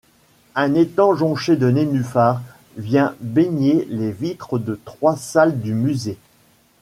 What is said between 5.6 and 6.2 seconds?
du musée.